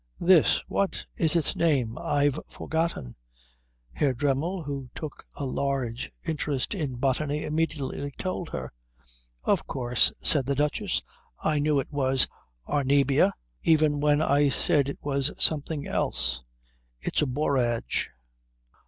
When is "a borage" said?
17.21-18.09